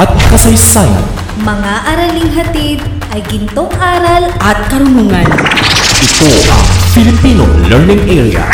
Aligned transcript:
At 0.00 0.08
kasaysayan. 0.32 1.04
mga 1.44 1.72
araling 1.84 2.32
hatid 2.32 2.80
ay 3.12 3.20
gintong 3.28 3.68
aral 3.76 4.32
At 4.40 4.64
karunungan. 4.72 5.28
Ito 5.28 6.28
ang 6.48 6.64
Filipino 6.96 7.44
Learning 7.68 8.08
Area. 8.08 8.48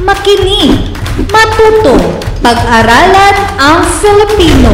makinig, 0.00 0.96
matuto, 1.28 2.00
pag-aralan 2.40 3.36
ang 3.60 3.84
Filipino. 4.00 4.72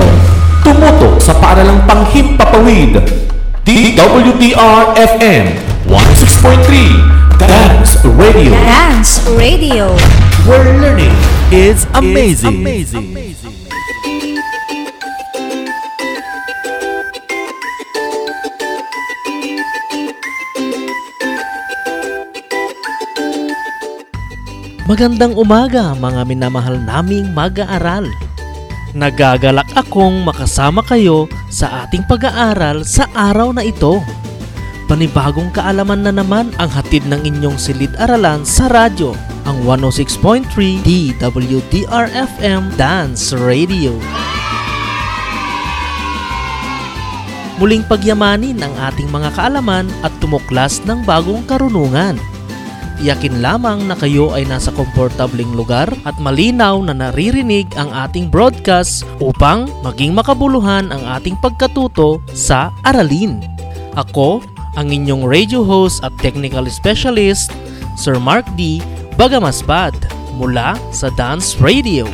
Tumutok 0.62 1.18
sa 1.18 1.34
paaralang 1.34 1.82
panghimpapawid. 1.90 3.02
DWDR-FM 3.66 5.44
106.3 5.90 7.42
Dance 7.42 7.98
Radio. 8.06 8.54
Dance 8.54 9.18
Radio. 9.34 9.90
Where 10.46 10.78
learning 10.78 11.16
is 11.50 11.90
amazing. 11.98 13.23
Magandang 24.84 25.32
umaga 25.40 25.96
mga 25.96 26.28
minamahal 26.28 26.76
naming 26.76 27.32
mag-aaral. 27.32 28.04
Nagagalak 28.92 29.72
akong 29.72 30.28
makasama 30.28 30.84
kayo 30.84 31.24
sa 31.48 31.88
ating 31.88 32.04
pag-aaral 32.04 32.84
sa 32.84 33.08
araw 33.16 33.56
na 33.56 33.64
ito. 33.64 34.04
Panibagong 34.84 35.48
kaalaman 35.56 36.04
na 36.04 36.12
naman 36.12 36.52
ang 36.60 36.68
hatid 36.68 37.00
ng 37.08 37.16
inyong 37.24 37.56
silid-aralan 37.56 38.44
sa 38.44 38.68
radyo, 38.68 39.16
ang 39.48 39.64
106.3 39.64 40.52
DWDR-FM 40.84 42.76
Dance 42.76 43.32
Radio. 43.32 43.96
Muling 47.56 47.88
pagyamanin 47.88 48.60
ang 48.60 48.76
ating 48.92 49.08
mga 49.08 49.32
kaalaman 49.32 49.88
at 50.04 50.12
tumuklas 50.20 50.84
ng 50.84 51.08
bagong 51.08 51.40
karunungan. 51.48 52.33
Iyakin 53.02 53.42
lamang 53.42 53.90
na 53.90 53.98
kayo 53.98 54.30
ay 54.30 54.46
nasa 54.46 54.70
komportabling 54.70 55.50
lugar 55.58 55.90
at 56.06 56.14
malinaw 56.22 56.78
na 56.78 56.94
naririnig 56.94 57.66
ang 57.74 57.90
ating 57.90 58.30
broadcast 58.30 59.02
upang 59.18 59.66
maging 59.82 60.14
makabuluhan 60.14 60.94
ang 60.94 61.02
ating 61.18 61.34
pagkatuto 61.42 62.22
sa 62.30 62.70
aralin. 62.86 63.42
Ako, 63.98 64.38
ang 64.78 64.90
inyong 64.90 65.26
radio 65.26 65.66
host 65.66 66.02
at 66.06 66.14
technical 66.22 66.66
specialist, 66.70 67.50
Sir 67.98 68.18
Mark 68.18 68.46
D. 68.54 68.78
Bagamaspad 69.18 69.94
mula 70.34 70.74
sa 70.90 71.10
Dance 71.14 71.58
Radio. 71.62 72.06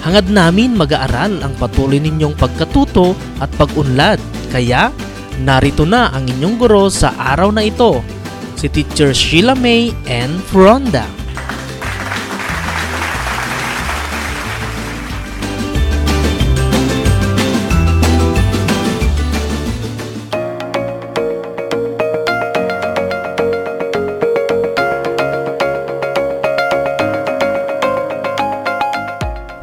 Hangad 0.00 0.32
namin 0.32 0.74
mag-aaral 0.74 1.44
ang 1.44 1.54
patuloy 1.58 2.02
ninyong 2.02 2.34
pagkatuto 2.34 3.12
at 3.42 3.50
pag-unlad. 3.58 4.18
Kaya, 4.48 4.88
narito 5.40 5.88
na 5.88 6.12
ang 6.12 6.28
inyong 6.28 6.56
guro 6.60 6.92
sa 6.92 7.16
araw 7.16 7.48
na 7.48 7.64
ito, 7.64 8.04
si 8.60 8.68
Teacher 8.68 9.16
Sheila 9.16 9.56
May 9.56 9.88
N. 10.04 10.36
Fronda. 10.52 11.08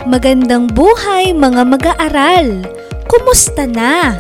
Magandang 0.08 0.74
buhay 0.74 1.30
mga 1.36 1.62
mag-aaral! 1.68 2.66
Kumusta 3.06 3.70
na? 3.70 4.18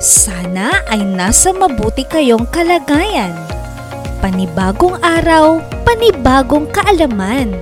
Sana 0.00 0.80
ay 0.88 1.04
nasa 1.04 1.52
mabuti 1.52 2.08
kayong 2.08 2.48
kalagayan. 2.48 3.36
Panibagong 4.24 4.96
araw, 5.04 5.60
panibagong 5.84 6.64
kaalaman. 6.72 7.52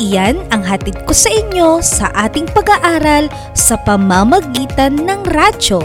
Iyan 0.00 0.40
ang 0.48 0.64
hatid 0.64 0.96
ko 1.04 1.12
sa 1.12 1.28
inyo 1.28 1.84
sa 1.84 2.08
ating 2.16 2.48
pag-aaral 2.48 3.28
sa 3.52 3.76
pamamagitan 3.84 5.04
ng 5.04 5.20
radyo. 5.28 5.84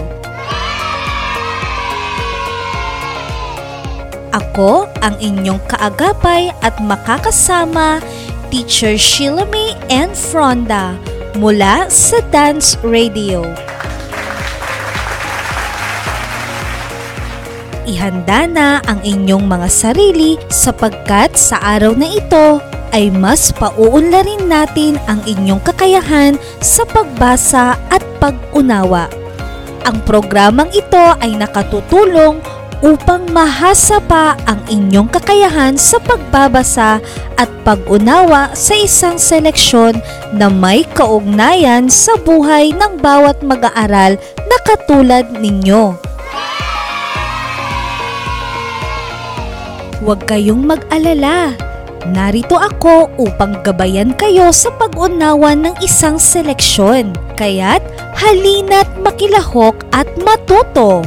Ako 4.31 4.87
ang 5.03 5.19
inyong 5.19 5.59
kaagapay 5.67 6.55
at 6.63 6.79
makakasama 6.79 7.99
Teacher 8.47 8.95
Sheila 8.95 9.43
May 9.51 9.75
N. 9.91 10.15
Fronda 10.15 10.95
mula 11.35 11.91
sa 11.91 12.23
Dance 12.31 12.79
Radio. 12.79 13.43
Ihanda 17.89 18.45
na 18.45 18.77
ang 18.85 19.01
inyong 19.01 19.49
mga 19.49 19.69
sarili 19.69 20.37
sapagkat 20.53 21.33
sa 21.33 21.57
araw 21.57 21.97
na 21.97 22.05
ito 22.05 22.61
ay 22.93 23.09
mas 23.09 23.49
pauunlarin 23.55 24.45
natin 24.45 25.01
ang 25.09 25.17
inyong 25.25 25.63
kakayahan 25.65 26.37
sa 26.61 26.85
pagbasa 26.85 27.79
at 27.89 28.03
pag-unawa. 28.21 29.09
Ang 29.81 29.97
programang 30.05 30.69
ito 30.77 31.01
ay 31.17 31.33
nakatutulong 31.33 32.37
upang 32.85 33.25
mahasa 33.33 33.97
pa 34.05 34.37
ang 34.45 34.61
inyong 34.69 35.09
kakayahan 35.09 35.73
sa 35.73 35.97
pagbabasa 36.01 37.01
at 37.37 37.49
pag-unawa 37.65 38.53
sa 38.53 38.77
isang 38.77 39.17
seleksyon 39.17 39.97
na 40.37 40.53
may 40.53 40.85
kaugnayan 40.93 41.89
sa 41.89 42.13
buhay 42.21 42.73
ng 42.77 43.01
bawat 43.01 43.41
mag-aaral 43.41 44.21
na 44.45 44.57
katulad 44.65 45.25
ninyo. 45.33 46.10
Huwag 50.01 50.25
kayong 50.25 50.65
mag-alala. 50.65 51.53
Narito 52.09 52.57
ako 52.57 53.13
upang 53.21 53.61
gabayan 53.61 54.17
kayo 54.17 54.49
sa 54.49 54.73
pag-unawa 54.73 55.53
ng 55.53 55.77
isang 55.85 56.17
seleksyon. 56.17 57.13
Kaya't 57.37 57.85
halina't 58.17 58.89
makilahok 59.05 59.77
at 59.93 60.09
matuto. 60.17 61.05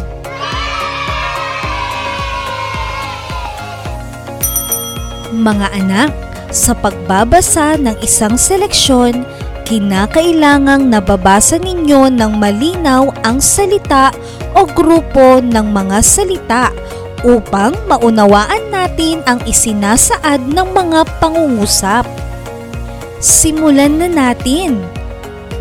Mga 5.34 5.66
anak, 5.74 6.14
sa 6.54 6.78
pagbabasa 6.78 7.74
ng 7.74 7.98
isang 7.98 8.38
seleksyon, 8.38 9.26
kinakailangang 9.66 10.86
nababasa 10.86 11.58
ninyo 11.58 12.14
ng 12.14 12.38
malinaw 12.38 13.10
ang 13.26 13.42
salita 13.42 14.14
o 14.54 14.62
grupo 14.62 15.42
ng 15.42 15.66
mga 15.74 15.98
salita 15.98 16.70
upang 17.24 17.74
maunawaan 17.88 18.73
natin 18.84 19.24
ang 19.24 19.40
isinasaad 19.48 20.44
ng 20.44 20.68
mga 20.76 21.08
pangungusap. 21.16 22.04
Simulan 23.24 23.96
na 23.96 24.08
natin! 24.12 24.84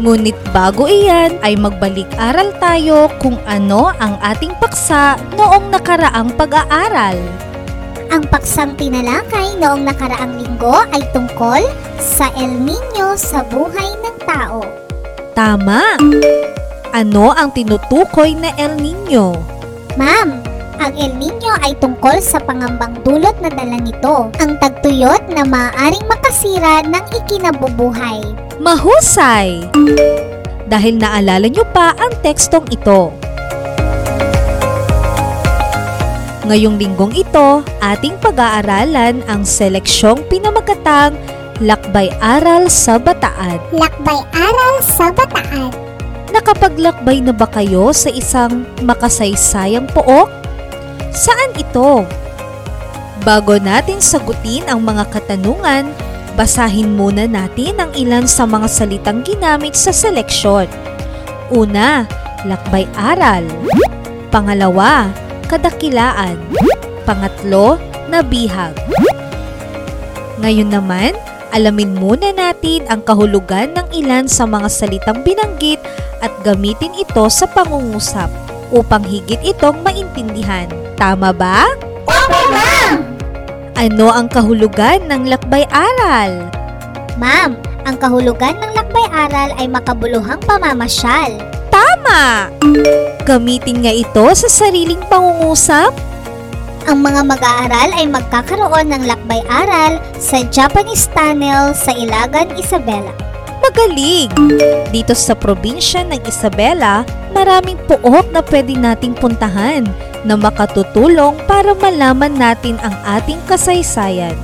Ngunit 0.04 0.36
bago 0.52 0.90
iyan 0.90 1.40
ay 1.40 1.56
magbalik-aral 1.56 2.52
tayo 2.60 3.08
kung 3.24 3.40
ano 3.48 3.96
ang 4.02 4.20
ating 4.20 4.52
paksa 4.60 5.16
noong 5.40 5.72
nakaraang 5.72 6.36
pag-aaral. 6.36 7.16
Ang 8.12 8.28
paksang 8.28 8.76
tinalakay 8.76 9.56
noong 9.62 9.88
nakaraang 9.88 10.36
linggo 10.44 10.84
ay 10.92 11.02
tungkol 11.16 11.64
sa 12.02 12.28
El 12.36 12.52
Nino 12.60 13.16
sa 13.16 13.46
buhay 13.48 13.96
ng 14.04 14.18
tao. 14.28 14.66
Tama! 15.38 15.96
Ano 16.92 17.32
ang 17.32 17.54
tinutukoy 17.56 18.36
na 18.36 18.52
El 18.60 18.82
Nino? 18.82 19.40
Ma'am, 19.94 20.42
ang 20.80 20.94
El 20.98 21.14
Nino 21.18 21.54
ay 21.62 21.78
tungkol 21.78 22.22
sa 22.24 22.42
pangambang 22.42 22.98
dulot 23.06 23.38
na 23.42 23.50
dala 23.50 23.78
nito, 23.78 24.30
ang 24.42 24.58
tagtuyot 24.58 25.30
na 25.34 25.46
maaaring 25.46 26.06
makasira 26.10 26.86
ng 26.86 27.06
ikinabubuhay. 27.14 28.22
Mahusay! 28.62 29.68
dahil 30.74 30.98
naalala 30.98 31.46
nyo 31.46 31.62
pa 31.70 31.94
ang 31.94 32.10
tekstong 32.26 32.66
ito. 32.74 33.14
Ngayong 36.44 36.76
linggong 36.76 37.16
ito, 37.16 37.64
ating 37.80 38.20
pag-aaralan 38.20 39.24
ang 39.32 39.48
seleksyong 39.48 40.28
pinamagatang 40.28 41.16
Lakbay 41.64 42.12
Aral 42.20 42.68
sa 42.68 43.00
Bataan. 43.00 43.62
Lakbay 43.72 44.20
aral 44.34 44.76
sa 44.84 45.14
bataan. 45.14 45.72
Nakapaglakbay 46.34 47.22
na 47.22 47.32
ba 47.32 47.46
kayo 47.46 47.94
sa 47.94 48.10
isang 48.10 48.66
makasaysayang 48.82 49.86
pook? 49.94 50.43
Saan 51.14 51.54
ito? 51.62 52.10
Bago 53.22 53.62
natin 53.62 54.02
sagutin 54.02 54.66
ang 54.66 54.82
mga 54.82 55.14
katanungan, 55.14 55.94
basahin 56.34 56.98
muna 56.98 57.30
natin 57.30 57.78
ang 57.78 57.94
ilan 57.94 58.26
sa 58.26 58.50
mga 58.50 58.66
salitang 58.66 59.22
ginamit 59.22 59.78
sa 59.78 59.94
seleksyon. 59.94 60.66
Una, 61.54 62.10
lakbay 62.50 62.90
aral. 62.98 63.46
Pangalawa, 64.34 65.14
kadakilaan. 65.46 66.42
Pangatlo, 67.06 67.78
nabihag. 68.10 68.74
Ngayon 70.42 70.74
naman, 70.74 71.14
alamin 71.54 71.94
muna 71.94 72.34
natin 72.34 72.90
ang 72.90 73.06
kahulugan 73.06 73.78
ng 73.78 73.88
ilan 73.94 74.26
sa 74.26 74.50
mga 74.50 74.66
salitang 74.66 75.22
binanggit 75.22 75.78
at 76.26 76.34
gamitin 76.42 76.92
ito 76.98 77.30
sa 77.30 77.46
pangungusap 77.46 78.34
upang 78.74 79.06
higit 79.06 79.40
itong 79.46 79.80
maintindihan. 79.86 80.66
Tama 80.98 81.30
ba? 81.32 81.70
Opo, 82.10 82.40
ma'am! 82.50 83.00
Ano 83.78 84.10
ang 84.10 84.28
kahulugan 84.28 85.06
ng 85.08 85.30
lakbay 85.30 85.64
aral? 85.70 86.50
Ma'am, 87.22 87.54
ang 87.86 87.96
kahulugan 88.02 88.58
ng 88.58 88.72
lakbay 88.74 89.08
aral 89.14 89.54
ay 89.62 89.70
makabuluhang 89.70 90.42
pamamasyal. 90.44 91.38
Tama! 91.70 92.50
Gamitin 93.24 93.86
nga 93.86 93.94
ito 93.94 94.26
sa 94.36 94.48
sariling 94.50 95.02
pangungusap? 95.08 95.94
Ang 96.84 97.00
mga 97.00 97.24
mag-aaral 97.24 97.96
ay 97.96 98.12
magkakaroon 98.12 98.92
ng 98.92 99.08
lakbay 99.08 99.40
aral 99.48 100.04
sa 100.20 100.44
Japanese 100.52 101.08
Tunnel 101.16 101.72
sa 101.72 101.96
Ilagan, 101.96 102.52
Isabela. 102.60 103.23
Magaling! 103.64 104.28
Dito 104.92 105.16
sa 105.16 105.32
probinsya 105.32 106.04
ng 106.04 106.20
Isabela, 106.28 107.08
maraming 107.32 107.80
puok 107.88 108.28
na 108.36 108.44
pwede 108.44 108.76
nating 108.76 109.16
puntahan 109.16 109.88
na 110.28 110.36
makatutulong 110.36 111.40
para 111.48 111.72
malaman 111.72 112.36
natin 112.36 112.76
ang 112.84 112.92
ating 113.08 113.40
kasaysayan. 113.48 114.36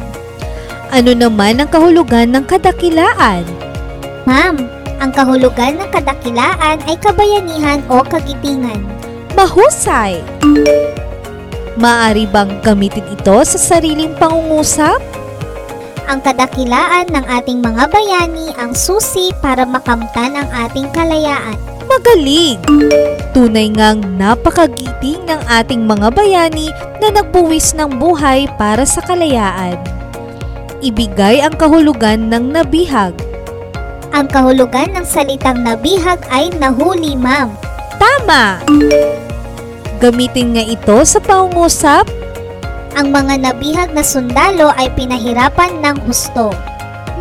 Ano 0.89 1.11
naman 1.11 1.59
ang 1.59 1.67
kahulugan 1.67 2.31
ng 2.31 2.47
kadakilaan? 2.47 3.43
Ma'am, 4.23 4.55
ang 5.03 5.11
kahulugan 5.11 5.83
ng 5.83 5.89
kadakilaan 5.91 6.79
ay 6.87 6.95
kabayanihan 6.97 7.83
o 7.91 7.99
kagitingan. 8.01 8.87
Mahusay! 9.35 10.23
Maari 11.79 12.23
bang 12.27 12.55
gamitin 12.63 13.07
ito 13.07 13.37
sa 13.43 13.59
sariling 13.59 14.15
pangungusap? 14.15 15.18
Ang 16.09 16.25
kadakilaan 16.25 17.05
ng 17.13 17.21
ating 17.21 17.61
mga 17.61 17.85
bayani 17.93 18.49
ang 18.57 18.73
susi 18.73 19.29
para 19.45 19.61
makamtan 19.61 20.33
ang 20.33 20.49
ating 20.65 20.89
kalayaan. 20.89 21.53
Magaling! 21.85 22.57
Tunay 23.29 23.69
ngang 23.69 24.17
napakagiting 24.17 25.21
ng 25.29 25.41
ating 25.45 25.85
mga 25.85 26.09
bayani 26.09 26.73
na 26.97 27.13
nagbuwis 27.13 27.77
ng 27.77 28.01
buhay 28.01 28.49
para 28.57 28.89
sa 28.89 29.05
kalayaan. 29.05 29.77
Ibigay 30.81 31.45
ang 31.45 31.53
kahulugan 31.53 32.25
ng 32.33 32.57
nabihag. 32.57 33.13
Ang 34.09 34.25
kahulugan 34.33 34.89
ng 34.97 35.05
salitang 35.05 35.61
nabihag 35.61 36.25
ay 36.33 36.49
nahuli, 36.57 37.13
ma'am. 37.13 37.53
Tama! 38.01 38.65
Gamitin 40.01 40.57
nga 40.57 40.65
ito 40.65 40.97
sa 41.05 41.21
pangungusap. 41.21 42.18
Ang 42.97 43.13
mga 43.13 43.37
nabihag 43.37 43.89
na 43.93 44.01
sundalo 44.01 44.73
ay 44.73 44.89
pinahirapan 44.97 45.77
ng 45.83 45.97
husto. 46.09 46.49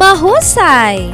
Mahusay! 0.01 1.13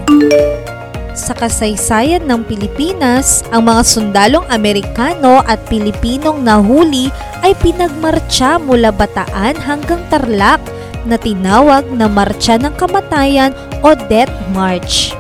Sa 1.14 1.30
kasaysayan 1.30 2.26
ng 2.26 2.42
Pilipinas, 2.42 3.46
ang 3.54 3.70
mga 3.70 3.82
sundalong 3.86 4.46
Amerikano 4.50 5.46
at 5.46 5.62
Pilipinong 5.70 6.42
nahuli 6.42 7.06
ay 7.46 7.54
pinagmarcha 7.62 8.58
mula 8.58 8.90
Bataan 8.90 9.54
hanggang 9.62 10.02
Tarlac 10.10 10.58
na 11.06 11.14
tinawag 11.14 11.86
na 11.94 12.10
Marcha 12.10 12.58
ng 12.58 12.74
Kamatayan 12.74 13.54
o 13.86 13.94
Death 14.10 14.34
March. 14.50 15.14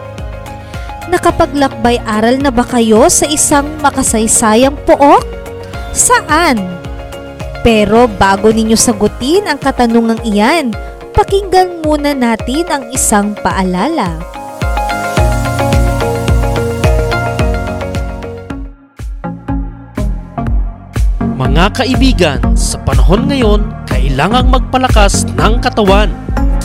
Nakapaglakbay 1.14 2.02
aral 2.02 2.42
na 2.42 2.50
ba 2.50 2.66
kayo 2.66 3.06
sa 3.06 3.30
isang 3.30 3.68
makasaysayang 3.78 4.74
pook? 4.82 5.22
Saan? 5.94 6.83
Pero 7.64 8.04
bago 8.20 8.52
ninyo 8.52 8.76
sagutin 8.76 9.48
ang 9.48 9.56
katanungang 9.56 10.20
iyan, 10.20 10.68
pakinggan 11.16 11.80
muna 11.80 12.12
natin 12.12 12.68
ang 12.68 12.84
isang 12.92 13.32
paalala. 13.40 14.20
Mga 21.40 21.64
kaibigan, 21.72 22.40
sa 22.52 22.76
panahon 22.84 23.32
ngayon, 23.32 23.64
kailangang 23.88 24.52
magpalakas 24.52 25.24
ng 25.32 25.56
katawan. 25.64 26.12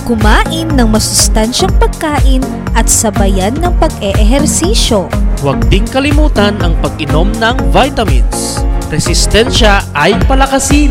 Kumain 0.04 0.68
ng 0.68 0.90
masustansyang 0.92 1.72
pagkain 1.80 2.44
at 2.76 2.92
sabayan 2.92 3.56
ng 3.56 3.72
pag-eehersisyo. 3.80 5.08
Huwag 5.40 5.64
ding 5.72 5.88
kalimutan 5.88 6.60
ang 6.60 6.76
pag-inom 6.84 7.32
ng 7.40 7.56
vitamins. 7.72 8.60
Resistensya 8.90 9.86
ay 9.94 10.18
palakasin. 10.26 10.90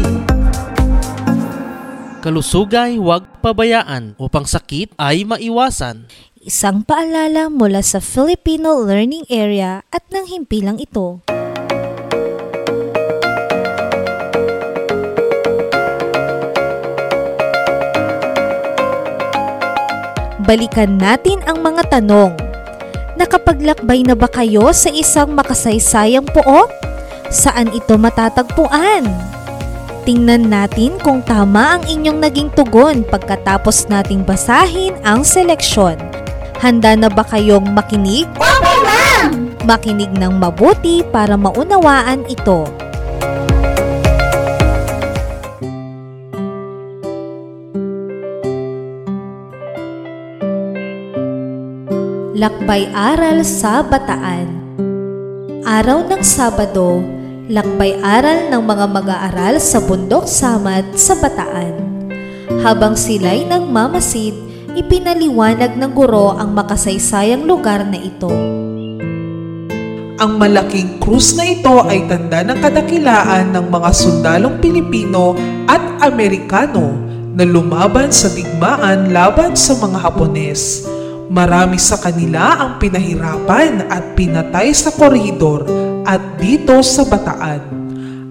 Kalusugay 2.22 2.94
huwag 2.94 3.26
pabayaan 3.42 4.14
upang 4.22 4.46
sakit 4.46 4.94
ay 4.94 5.26
maiwasan. 5.26 6.06
Isang 6.38 6.86
paalala 6.86 7.50
mula 7.50 7.82
sa 7.82 7.98
Filipino 7.98 8.86
Learning 8.86 9.26
Area 9.26 9.82
at 9.90 10.06
ng 10.14 10.30
himpilang 10.30 10.78
ito. 10.78 11.26
Balikan 20.46 21.02
natin 21.02 21.42
ang 21.50 21.66
mga 21.66 21.98
tanong. 21.98 22.38
Nakapaglakbay 23.18 24.06
na 24.06 24.14
ba 24.14 24.30
kayo 24.30 24.70
sa 24.70 24.86
isang 24.94 25.34
makasaysayang 25.34 26.30
pook? 26.30 26.70
Saan 27.28 27.68
ito 27.76 28.00
matatagpuan? 28.00 29.04
Tingnan 30.08 30.48
natin 30.48 30.96
kung 30.96 31.20
tama 31.20 31.76
ang 31.76 31.84
inyong 31.84 32.24
naging 32.24 32.48
tugon 32.56 33.04
pagkatapos 33.04 33.92
nating 33.92 34.24
basahin 34.24 34.96
ang 35.04 35.20
seleksyon. 35.20 36.00
Handa 36.64 36.96
na 36.96 37.12
ba 37.12 37.20
kayong 37.28 37.76
makinig? 37.76 38.24
Opo, 38.40 38.72
ma'am! 38.80 39.52
Makinig 39.68 40.08
ng 40.16 40.40
mabuti 40.40 41.04
para 41.12 41.36
maunawaan 41.36 42.24
ito. 42.32 42.64
Lakbay 52.38 52.88
Aral 52.94 53.42
sa 53.44 53.82
Bataan 53.84 54.68
Araw 55.68 56.08
ng 56.08 56.24
Sabado, 56.24 57.04
lakbay 57.48 57.96
aral 58.04 58.52
ng 58.52 58.60
mga 58.60 58.86
mag-aaral 58.92 59.56
sa 59.56 59.80
Bundok 59.80 60.28
Samad 60.28 60.92
sa 61.00 61.16
Bataan. 61.16 61.80
Habang 62.60 62.92
sila'y 62.92 63.48
nagmamasid, 63.48 64.36
ipinaliwanag 64.76 65.80
ng 65.80 65.92
guro 65.96 66.36
ang 66.36 66.52
makasaysayang 66.52 67.48
lugar 67.48 67.88
na 67.88 67.96
ito. 67.96 68.28
Ang 70.18 70.32
malaking 70.36 71.00
krus 71.00 71.40
na 71.40 71.48
ito 71.48 71.88
ay 71.88 72.04
tanda 72.04 72.44
ng 72.44 72.58
kadakilaan 72.60 73.48
ng 73.56 73.66
mga 73.72 73.90
sundalong 73.96 74.60
Pilipino 74.60 75.32
at 75.64 76.04
Amerikano 76.04 77.00
na 77.32 77.48
lumaban 77.48 78.12
sa 78.12 78.28
digmaan 78.28 79.08
laban 79.08 79.56
sa 79.56 79.72
mga 79.78 79.96
Hapones. 80.04 80.84
Marami 81.32 81.80
sa 81.80 81.96
kanila 81.96 82.60
ang 82.60 82.72
pinahirapan 82.76 83.88
at 83.88 84.12
pinatay 84.18 84.74
sa 84.74 84.92
koridor 84.92 85.87
at 86.08 86.40
dito 86.40 86.80
sa 86.80 87.04
Bataan. 87.04 87.60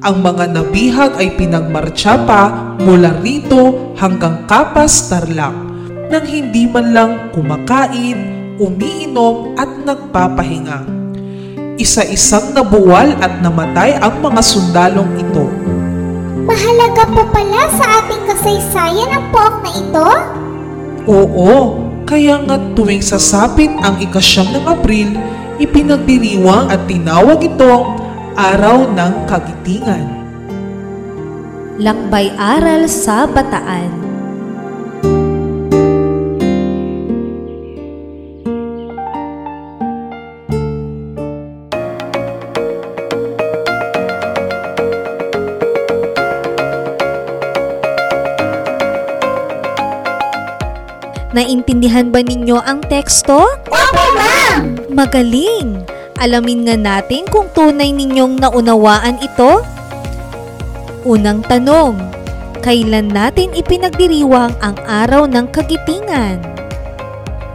Ang 0.01 0.15
mga 0.25 0.49
nabihag 0.49 1.21
ay 1.21 1.37
pinagmarcha 1.37 2.17
pa 2.25 2.73
mula 2.81 3.21
rito 3.21 3.93
hanggang 4.01 4.49
Kapas, 4.49 5.05
Tarlac 5.13 5.67
nang 6.07 6.23
hindi 6.23 6.63
man 6.65 6.95
lang 6.95 7.11
kumakain, 7.35 8.15
umiinom 8.57 9.59
at 9.59 9.67
nagpapahinga. 9.83 10.87
Isa-isang 11.77 12.55
nabuwal 12.55 13.13
at 13.19 13.43
namatay 13.43 13.99
ang 13.99 14.23
mga 14.23 14.41
sundalong 14.41 15.11
ito. 15.19 15.45
Mahalaga 16.47 17.03
po 17.11 17.21
pala 17.27 17.67
sa 17.75 17.85
ating 18.01 18.23
kasaysayan 18.23 19.11
ang 19.13 19.25
pook 19.35 19.55
na 19.61 19.71
ito? 19.75 20.09
Oo, 21.11 21.53
kaya 22.07 22.39
nga 22.47 22.55
tuwing 22.71 23.03
sasapit 23.03 23.69
ang 23.83 23.99
ikasyam 23.99 24.47
ng 24.55 24.63
Abril, 24.63 25.11
ipinagdiriwang 25.57 26.69
at 26.69 26.85
tinawag 26.85 27.41
itong 27.45 27.97
Araw 28.37 28.93
ng 28.93 29.13
Kagitingan. 29.25 30.05
Lakbay 31.81 32.33
Aral 32.37 32.85
sa 32.85 33.25
Bataan 33.25 34.07
Naintindihan 51.37 52.09
ba 52.09 52.25
ninyo 52.25 52.57
ang 52.57 52.81
teksto? 52.89 53.45
Opo, 53.69 54.03
ma'am! 54.17 54.76
Magaling! 54.97 55.85
Alamin 56.17 56.65
nga 56.65 56.73
natin 56.73 57.29
kung 57.29 57.45
tunay 57.53 57.93
ninyong 57.93 58.41
naunawaan 58.41 59.21
ito. 59.21 59.61
Unang 61.05 61.45
tanong, 61.45 62.01
kailan 62.65 63.13
natin 63.13 63.53
ipinagdiriwang 63.53 64.57
ang 64.57 64.73
araw 64.89 65.29
ng 65.29 65.53
kagitingan? 65.53 66.41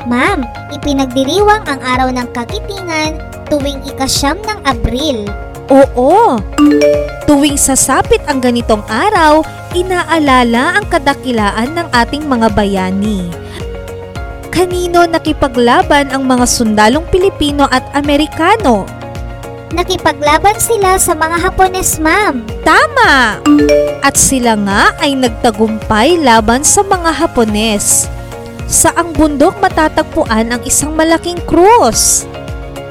Ma'am, 0.07 0.47
ipinagdiriwang 0.71 1.67
ang 1.67 1.83
araw 1.83 2.15
ng 2.15 2.31
kagitingan 2.31 3.19
tuwing 3.51 3.83
ikasyam 3.91 4.39
ng 4.39 4.59
Abril. 4.63 5.27
Oo! 5.67 6.39
Tuwing 7.27 7.59
sasapit 7.59 8.23
ang 8.31 8.39
ganitong 8.39 8.87
araw, 8.87 9.43
inaalala 9.75 10.79
ang 10.79 10.87
kadakilaan 10.87 11.75
ng 11.75 11.91
ating 11.91 12.23
mga 12.23 12.55
bayani. 12.55 13.42
Kanino 14.53 15.09
nakipaglaban 15.09 16.13
ang 16.13 16.29
mga 16.29 16.45
sundalong 16.45 17.09
Pilipino 17.09 17.65
at 17.73 17.89
Amerikano? 17.97 18.85
Nakipaglaban 19.73 20.61
sila 20.61 21.01
sa 21.01 21.17
mga 21.17 21.41
Hapones, 21.41 21.97
ma'am. 21.97 22.45
Tama! 22.61 23.41
At 24.05 24.21
sila 24.21 24.53
nga 24.61 24.93
ay 25.01 25.17
nagtagumpay 25.17 26.21
laban 26.21 26.61
sa 26.61 26.85
mga 26.85 27.17
Hapones. 27.17 28.05
Sa 28.69 28.93
ang 28.93 29.17
bundok 29.17 29.57
matatagpuan 29.65 30.53
ang 30.53 30.61
isang 30.69 30.93
malaking 30.93 31.41
krus. 31.49 32.29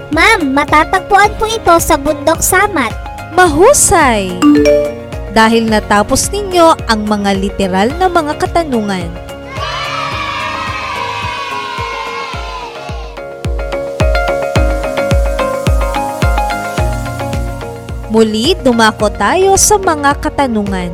Ma'am, 0.10 0.58
matatagpuan 0.58 1.30
po 1.38 1.46
ito 1.46 1.78
sa 1.78 1.94
Bundok 1.94 2.42
Samat. 2.42 2.92
Mahusay! 3.38 4.42
Dahil 5.32 5.70
natapos 5.70 6.34
ninyo 6.34 6.90
ang 6.90 7.06
mga 7.06 7.38
literal 7.38 7.88
na 8.02 8.10
mga 8.10 8.34
katanungan. 8.42 9.31
Muli, 18.12 18.60
dumako 18.60 19.08
tayo 19.16 19.56
sa 19.56 19.80
mga 19.80 20.20
katanungan. 20.20 20.92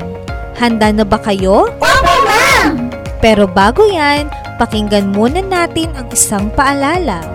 Handa 0.54 0.94
na 0.94 1.02
ba 1.02 1.18
kayo? 1.18 1.66
Opo, 1.82 2.14
ma'am! 2.22 2.94
Pero 3.18 3.50
bago 3.50 3.90
yan, 3.90 4.30
pakinggan 4.62 5.10
muna 5.18 5.42
natin 5.42 5.90
ang 5.98 6.06
isang 6.14 6.54
paalala. 6.54 7.26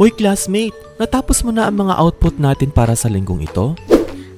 Hoy 0.00 0.16
classmate, 0.16 0.72
natapos 0.96 1.44
mo 1.44 1.52
na 1.52 1.68
ang 1.68 1.76
mga 1.76 2.00
output 2.00 2.40
natin 2.40 2.72
para 2.72 2.96
sa 2.96 3.12
linggong 3.12 3.44
ito? 3.44 3.76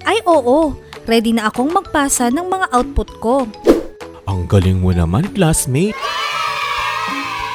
Ay 0.03 0.19
oo, 0.27 0.75
ready 1.07 1.31
na 1.31 1.55
akong 1.55 1.71
magpasa 1.71 2.35
ng 2.35 2.51
mga 2.51 2.67
output 2.75 3.09
ko. 3.23 3.47
Ang 4.27 4.51
galing 4.51 4.83
mo 4.83 4.91
naman, 4.91 5.31
classmate. 5.31 5.95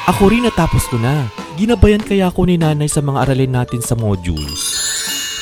Ako 0.08 0.32
rin 0.32 0.48
natapos 0.48 0.88
ko 0.88 0.96
na. 0.96 1.28
Ginabayan 1.56 2.04
kaya 2.04 2.28
ako 2.28 2.44
ni 2.44 2.60
nanay 2.60 2.84
sa 2.84 3.00
mga 3.00 3.24
aralin 3.24 3.56
natin 3.56 3.80
sa 3.80 3.96
modules. 3.96 4.76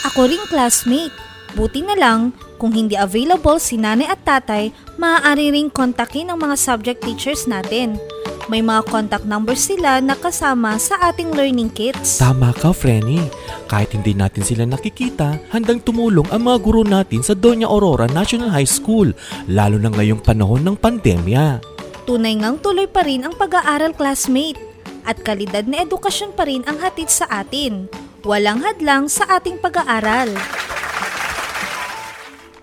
Ako 0.06 0.30
ring 0.30 0.46
classmate. 0.46 1.10
Buti 1.58 1.82
na 1.82 1.98
lang, 1.98 2.30
kung 2.54 2.70
hindi 2.70 2.94
available 2.94 3.58
si 3.58 3.74
nanay 3.74 4.06
at 4.06 4.22
tatay, 4.22 4.70
maaari 4.94 5.50
ring 5.50 5.66
kontakin 5.74 6.30
ang 6.30 6.38
mga 6.38 6.54
subject 6.54 7.02
teachers 7.02 7.50
natin. 7.50 7.98
May 8.46 8.62
mga 8.62 8.86
contact 8.86 9.26
numbers 9.26 9.66
sila 9.66 9.98
na 9.98 10.14
kasama 10.14 10.78
sa 10.78 11.02
ating 11.10 11.34
learning 11.34 11.72
kits. 11.74 12.22
Tama 12.22 12.54
ka, 12.54 12.70
Frenny. 12.70 13.18
Kahit 13.66 13.90
hindi 13.90 14.14
natin 14.14 14.46
sila 14.46 14.62
nakikita, 14.70 15.50
handang 15.50 15.82
tumulong 15.82 16.30
ang 16.30 16.46
mga 16.46 16.58
guro 16.62 16.86
natin 16.86 17.26
sa 17.26 17.34
Doña 17.34 17.66
Aurora 17.66 18.06
National 18.06 18.54
High 18.54 18.70
School, 18.70 19.10
lalo 19.50 19.82
na 19.82 19.90
ngayong 19.90 20.22
panahon 20.22 20.62
ng 20.62 20.76
pandemya. 20.78 21.58
Tunay 22.06 22.38
ngang 22.38 22.62
tuloy 22.62 22.86
pa 22.86 23.02
rin 23.02 23.26
ang 23.26 23.34
pag-aaral 23.34 23.96
classmate 23.96 24.73
at 25.04 25.20
kalidad 25.20 25.68
na 25.68 25.84
edukasyon 25.84 26.32
pa 26.32 26.48
rin 26.48 26.64
ang 26.64 26.80
hatid 26.80 27.12
sa 27.12 27.28
atin. 27.28 27.88
Walang 28.24 28.64
hadlang 28.64 29.06
sa 29.12 29.28
ating 29.36 29.60
pag-aaral. 29.60 30.32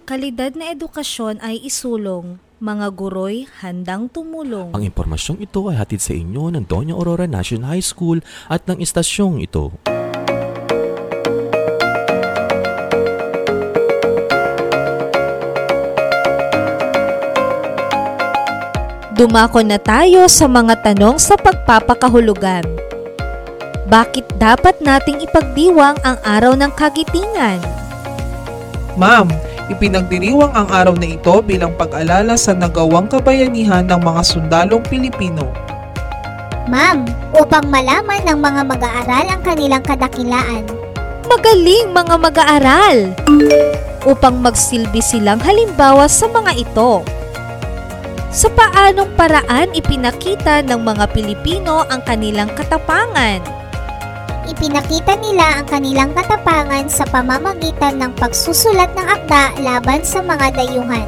Kalidad 0.10 0.58
na 0.58 0.74
edukasyon 0.74 1.40
ay 1.40 1.62
isulong. 1.64 2.42
Mga 2.62 2.94
guroy 2.94 3.50
handang 3.64 4.10
tumulong. 4.10 4.74
Ang 4.76 4.86
impormasyong 4.86 5.42
ito 5.42 5.66
ay 5.72 5.82
hatid 5.82 6.02
sa 6.02 6.14
inyo 6.14 6.54
ng 6.54 6.66
Doña 6.68 6.94
Aurora 6.94 7.26
National 7.26 7.74
High 7.74 7.86
School 7.86 8.22
at 8.50 8.66
ng 8.70 8.82
istasyong 8.84 9.42
ito. 9.42 9.74
Dumako 19.22 19.62
na 19.62 19.78
tayo 19.78 20.26
sa 20.26 20.50
mga 20.50 20.82
tanong 20.82 21.22
sa 21.22 21.38
pagpapakahulugan. 21.38 22.66
Bakit 23.86 24.42
dapat 24.42 24.82
nating 24.82 25.22
ipagdiwang 25.22 25.94
ang 26.02 26.18
araw 26.26 26.58
ng 26.58 26.74
kagitingan? 26.74 27.62
Ma'am, 28.98 29.30
ipinagdiriwang 29.70 30.50
ang 30.58 30.66
araw 30.74 30.98
na 30.98 31.14
ito 31.14 31.38
bilang 31.46 31.70
pag-alala 31.78 32.34
sa 32.34 32.58
nagawang 32.58 33.06
kabayanihan 33.06 33.86
ng 33.86 34.02
mga 34.02 34.22
sundalong 34.26 34.82
Pilipino. 34.90 35.46
Ma'am, 36.66 37.06
upang 37.38 37.70
malaman 37.70 38.26
ng 38.26 38.42
mga 38.42 38.62
mag-aaral 38.74 39.26
ang 39.38 39.42
kanilang 39.46 39.86
kadakilaan. 39.86 40.66
Magaling 41.30 41.94
mga 41.94 42.16
mag-aaral! 42.18 43.14
Upang 44.02 44.42
magsilbi 44.42 44.98
silang 44.98 45.46
halimbawa 45.46 46.10
sa 46.10 46.26
mga 46.26 46.58
ito. 46.58 47.21
Sa 48.32 48.48
paanong 48.48 49.12
paraan 49.20 49.76
ipinakita 49.76 50.64
ng 50.64 50.80
mga 50.80 51.12
Pilipino 51.12 51.84
ang 51.92 52.00
kanilang 52.08 52.48
katapangan? 52.56 53.44
Ipinakita 54.48 55.20
nila 55.20 55.60
ang 55.60 55.68
kanilang 55.68 56.16
katapangan 56.16 56.88
sa 56.88 57.04
pamamagitan 57.12 58.00
ng 58.00 58.16
pagsusulat 58.16 58.88
ng 58.96 59.04
akda 59.04 59.52
laban 59.60 60.00
sa 60.08 60.24
mga 60.24 60.48
dayuhan. 60.56 61.04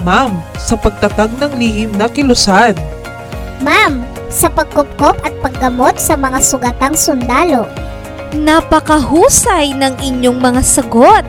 Ma'am, 0.00 0.40
sa 0.56 0.80
pagtatag 0.80 1.28
ng 1.36 1.60
lihim 1.60 1.92
na 1.92 2.08
kilusan. 2.08 2.72
Ma'am, 3.60 4.00
sa 4.32 4.48
pagkupkop 4.48 5.20
at 5.28 5.36
paggamot 5.44 6.00
sa 6.00 6.16
mga 6.16 6.40
sugatang 6.40 6.96
sundalo. 6.96 7.68
Napakahusay 8.34 9.78
ng 9.78 9.94
inyong 10.02 10.42
mga 10.42 10.62
sagot. 10.66 11.22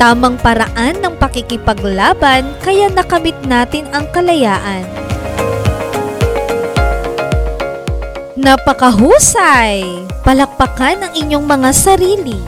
Tamang 0.00 0.40
paraan 0.40 0.96
ng 1.04 1.20
pakikipaglaban 1.20 2.48
kaya 2.64 2.88
nakamit 2.88 3.36
natin 3.44 3.84
ang 3.92 4.08
kalayaan. 4.08 4.88
Napakahusay! 8.40 9.84
Palakpakan 10.24 11.04
ang 11.04 11.12
inyong 11.12 11.44
mga 11.44 11.70
sarili. 11.76 12.40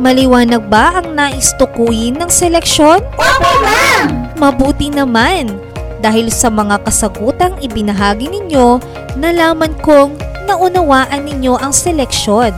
Maliwanag 0.00 0.64
ba 0.72 1.04
ang 1.04 1.12
nais 1.12 1.52
tukuyin 1.60 2.16
ng 2.16 2.32
seleksyon? 2.32 3.04
Opo, 3.20 3.52
ma'am! 3.60 4.32
Mabuti 4.40 4.88
naman 4.88 5.63
dahil 6.04 6.28
sa 6.28 6.52
mga 6.52 6.84
kasagutang 6.84 7.56
ibinahagi 7.64 8.28
ninyo, 8.28 8.76
nalaman 9.16 9.72
kong 9.80 10.20
naunawaan 10.44 11.24
ninyo 11.24 11.56
ang 11.56 11.72
seleksyon. 11.72 12.52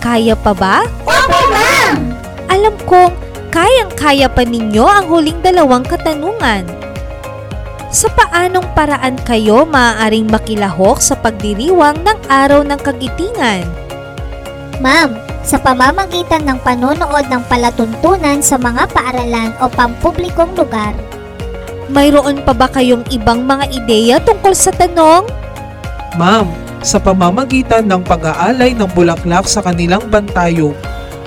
Kaya 0.00 0.32
pa 0.32 0.56
ba? 0.56 0.88
Opo, 1.04 1.40
ma'am! 1.52 2.16
Alam 2.48 2.72
kong 2.88 3.12
kayang-kaya 3.52 4.32
pa 4.32 4.48
ninyo 4.48 4.80
ang 4.80 5.12
huling 5.12 5.44
dalawang 5.44 5.84
katanungan. 5.84 6.64
Sa 7.92 8.08
paanong 8.16 8.64
paraan 8.72 9.20
kayo 9.28 9.68
maaaring 9.68 10.32
makilahok 10.32 11.04
sa 11.04 11.20
pagdiriwang 11.20 12.00
ng 12.00 12.18
araw 12.32 12.64
ng 12.64 12.80
kagitingan? 12.80 13.68
Ma'am, 14.80 15.20
sa 15.44 15.60
pamamagitan 15.60 16.48
ng 16.48 16.56
panonood 16.64 17.28
ng 17.28 17.42
palatuntunan 17.44 18.40
sa 18.40 18.56
mga 18.56 18.88
paaralan 18.88 19.52
o 19.60 19.68
pampublikong 19.68 20.56
lugar. 20.56 20.96
Mayroon 21.90 22.46
pa 22.46 22.54
ba 22.54 22.70
kayong 22.70 23.02
ibang 23.10 23.42
mga 23.42 23.66
ideya 23.74 24.16
tungkol 24.22 24.54
sa 24.54 24.70
tanong? 24.70 25.26
Ma'am, 26.14 26.46
sa 26.86 27.02
pamamagitan 27.02 27.90
ng 27.90 28.06
pag-aalay 28.06 28.78
ng 28.78 28.86
bulaklak 28.94 29.50
sa 29.50 29.58
kanilang 29.58 30.06
bantayo, 30.06 30.70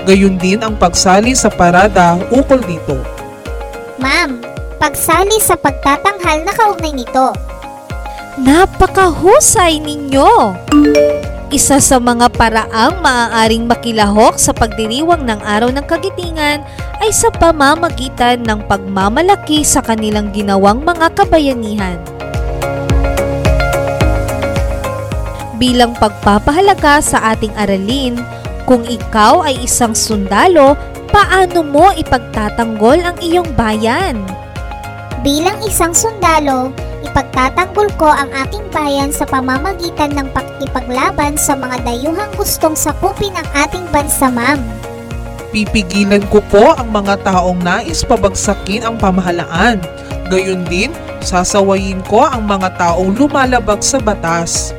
gayon 0.07 0.39
din 0.39 0.63
ang 0.63 0.79
pagsali 0.79 1.35
sa 1.35 1.51
parada 1.51 2.15
ukol 2.31 2.63
dito. 2.63 2.95
Ma'am, 3.99 4.39
pagsali 4.79 5.35
sa 5.43 5.59
pagtatanghal 5.59 6.47
na 6.47 6.53
kaugnay 6.55 6.95
nito. 6.95 7.35
Napakahusay 8.39 9.83
ninyo! 9.83 10.31
Isa 11.49 11.81
sa 11.83 11.99
mga 11.99 12.31
paraang 12.31 13.03
maaaring 13.03 13.67
makilahok 13.67 14.39
sa 14.39 14.55
pagdiriwang 14.55 15.27
ng 15.27 15.41
araw 15.43 15.73
ng 15.73 15.83
kagitingan 15.83 16.63
ay 17.03 17.11
sa 17.11 17.27
pamamagitan 17.33 18.45
ng 18.47 18.63
pagmamalaki 18.69 19.65
sa 19.65 19.83
kanilang 19.83 20.31
ginawang 20.31 20.79
mga 20.79 21.11
kabayanihan. 21.17 21.99
Bilang 25.59 25.95
pagpapahalaga 25.95 26.99
sa 26.99 27.35
ating 27.35 27.55
aralin, 27.55 28.19
kung 28.63 28.83
ikaw 28.87 29.43
ay 29.43 29.59
isang 29.63 29.91
sundalo, 29.91 30.75
paano 31.11 31.63
mo 31.63 31.91
ipagtatanggol 31.95 32.99
ang 33.03 33.17
iyong 33.19 33.47
bayan? 33.55 34.19
Bilang 35.23 35.59
isang 35.63 35.95
sundalo, 35.95 36.75
ipagtatanggol 37.03 37.91
ko 37.99 38.07
ang 38.07 38.31
aking 38.47 38.65
bayan 38.71 39.11
sa 39.11 39.27
pamamagitan 39.27 40.15
ng 40.15 40.27
pakikipaglaban 40.31 41.35
sa 41.35 41.53
mga 41.53 41.83
dayuhang 41.83 42.31
gustong 42.39 42.73
sakupin 42.73 43.35
ang 43.35 43.47
ating 43.53 43.83
bansa, 43.91 44.31
ma'am. 44.31 44.59
Pipigilan 45.53 46.25
ko 46.33 46.41
po 46.49 46.73
ang 46.73 46.89
mga 46.89 47.21
taong 47.21 47.61
nais 47.61 48.01
pabagsakin 48.01 48.89
ang 48.89 48.95
pamahalaan. 48.97 49.77
Gayon 50.33 50.65
din, 50.65 50.89
sasawayin 51.21 52.01
ko 52.09 52.25
ang 52.25 52.49
mga 52.49 52.73
taong 52.79 53.13
lumalabag 53.13 53.83
sa 53.85 54.01
batas. 54.01 54.73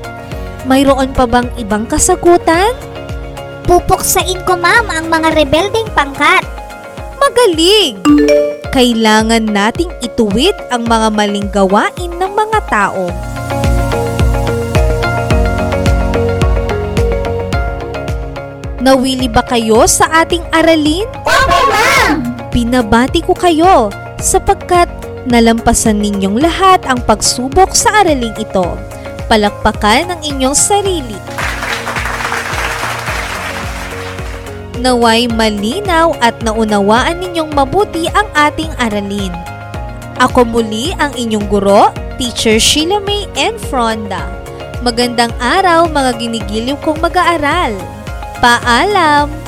Mayroon 0.67 1.15
pa 1.15 1.29
bang 1.29 1.47
ibang 1.61 1.87
kasagutan? 1.87 2.75
Pupuksain 3.65 4.43
ko, 4.45 4.59
ma'am, 4.59 4.91
ang 4.91 5.07
mga 5.09 5.29
rebeldeng 5.37 5.89
pangkat. 5.95 6.45
Magaling! 7.21 8.54
Kailangan 8.75 9.55
nating 9.55 9.87
ituwid 10.03 10.51
ang 10.75 10.91
mga 10.91 11.15
maling 11.15 11.47
gawain 11.55 12.11
ng 12.11 12.33
mga 12.35 12.59
tao. 12.67 13.07
Nawili 18.83 19.31
ba 19.31 19.47
kayo 19.47 19.87
sa 19.87 20.27
ating 20.27 20.43
aralin? 20.51 21.07
Opo, 21.23 21.59
ma'am! 21.71 22.35
Binabati 22.51 23.23
ko 23.23 23.39
kayo 23.39 23.95
sapagkat 24.19 24.91
nalampasan 25.31 26.03
ninyong 26.03 26.43
lahat 26.43 26.83
ang 26.91 26.99
pagsubok 27.07 27.79
sa 27.79 28.03
araling 28.03 28.35
ito. 28.43 28.75
Palakpakan 29.31 30.19
ang 30.19 30.21
inyong 30.27 30.59
sarili. 30.59 31.44
Naway 34.85 35.33
malinaw 35.33 36.13
at 36.21 36.45
naunawaan 36.45 37.17
ninyong 37.17 37.57
mabuti 37.57 38.05
ang 38.13 38.29
ating 38.37 38.69
aralin. 38.77 39.33
Ako 40.21 40.45
muli 40.45 40.93
ang 41.01 41.17
inyong 41.17 41.49
guro, 41.49 41.89
Teacher 42.21 42.61
Sheila 42.61 43.01
May 43.01 43.25
N. 43.33 43.57
Fronda. 43.57 44.29
Magandang 44.85 45.33
araw 45.41 45.89
mga 45.89 46.21
ginigiliw 46.21 46.77
kong 46.85 47.01
mag-aaral. 47.01 47.73
Paalam! 48.45 49.44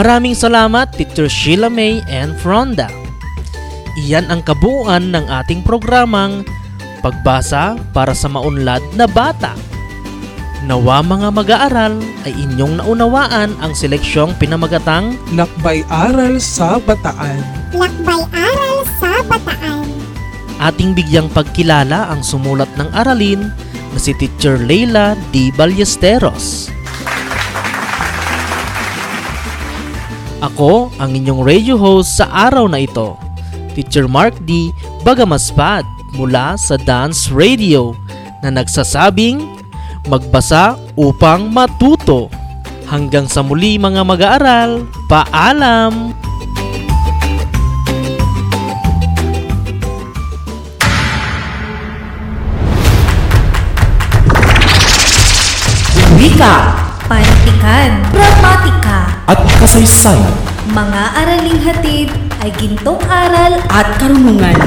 Maraming 0.00 0.32
salamat 0.32 0.96
Teacher 0.96 1.28
Sheila 1.28 1.68
May 1.68 2.00
and 2.08 2.32
Fronda. 2.40 2.88
Iyan 4.00 4.32
ang 4.32 4.40
kabuuan 4.40 5.12
ng 5.12 5.28
ating 5.28 5.60
programang 5.60 6.40
Pagbasa 7.04 7.76
para 7.92 8.16
sa 8.16 8.32
Maunlad 8.32 8.80
na 8.96 9.04
Bata. 9.04 9.52
Nawa 10.64 11.04
mga 11.04 11.28
mag-aaral 11.36 12.00
ay 12.24 12.32
inyong 12.32 12.80
naunawaan 12.80 13.52
ang 13.60 13.76
seleksyong 13.76 14.32
pinamagatang 14.40 15.20
Lakbay 15.36 15.84
Aral 15.92 16.40
sa 16.40 16.80
Bataan. 16.80 17.36
Lakbay 17.76 18.24
Aral 18.32 18.76
sa 18.96 19.20
Bataan. 19.28 19.84
ating 20.64 20.96
bigyang 20.96 21.28
pagkilala 21.28 22.08
ang 22.08 22.24
sumulat 22.24 22.72
ng 22.80 22.88
aralin 22.96 23.52
na 23.92 23.98
si 24.00 24.16
Teacher 24.16 24.56
Leila 24.56 25.12
D. 25.28 25.52
Ballesteros. 25.52 26.79
Ako 30.40 30.88
ang 30.96 31.12
inyong 31.12 31.44
radio 31.44 31.76
host 31.76 32.16
sa 32.16 32.24
araw 32.48 32.64
na 32.64 32.80
ito, 32.80 33.12
Teacher 33.76 34.08
Mark 34.08 34.32
D. 34.48 34.72
Bagamaspad 35.04 35.84
mula 36.16 36.56
sa 36.56 36.80
Dance 36.80 37.28
Radio 37.28 37.92
na 38.40 38.48
nagsasabing 38.48 39.36
magbasa 40.08 40.80
upang 40.96 41.52
matuto. 41.52 42.32
Hanggang 42.88 43.28
sa 43.28 43.44
muli 43.44 43.76
mga 43.76 44.00
mag-aaral, 44.00 44.88
paalam! 45.12 46.16
Wika, 56.16 56.89
Pantikan, 57.70 58.02
Gramatika, 58.10 58.98
At 59.30 59.38
kasaysayan, 59.62 60.34
mga 60.74 61.02
araling 61.22 61.62
hatid 61.62 62.10
ay 62.42 62.50
gintong 62.58 62.98
aral 63.06 63.62
at 63.70 63.94
karunungan. 63.94 64.58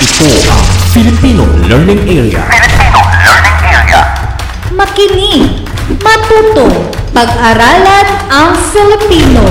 ito 0.00 0.28
ang 0.48 0.64
Filipino 0.88 1.44
Learning 1.68 2.00
Area. 2.08 2.40
Makinig, 4.72 5.68
matuto, 6.00 6.88
pag-aralan 7.12 8.08
ang 8.32 8.56
Filipino. 8.72 9.44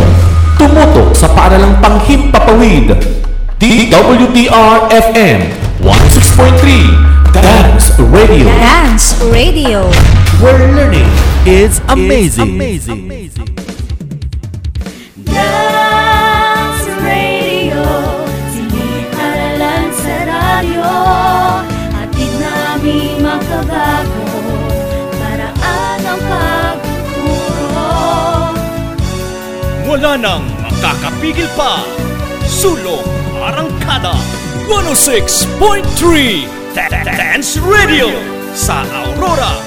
Tumutok 0.58 1.14
sa 1.14 1.30
paaralang 1.30 1.78
panghimpapawid. 1.78 2.98
DWDR-FM 3.62 5.40
106.3 5.86 7.38
Dance 7.38 7.94
Radio. 8.10 8.50
Dance 8.50 9.14
Radio. 9.30 9.86
Where 10.42 10.74
learning 10.74 11.29
is 11.50 11.82
amazing. 11.90 12.54
Dance 15.26 16.86
Radio 17.02 17.82
Silip 18.54 19.10
aralan 19.18 19.90
sa 19.90 20.16
radyo 20.30 20.94
Hatid 21.90 22.34
namin 22.38 23.26
makabago 23.26 24.30
Paraan 25.18 26.02
ang 26.06 26.22
pagtuturo 26.30 27.90
Wala 29.90 30.22
nang 30.22 30.46
makakapigil 30.62 31.50
pa. 31.58 31.82
Sulong 32.46 33.10
Arangkada 33.42 34.14
106.3 34.70 36.46
Dance 37.10 37.58
Radio 37.66 38.14
sa 38.54 38.86
Aurora, 38.86 39.58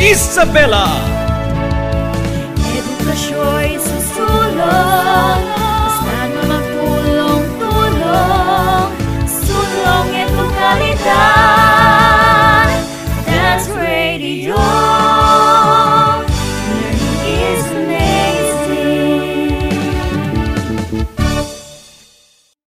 Isabela. 0.00 1.15
choices 3.16 4.10
to 4.14 4.24
love. 4.24 5.45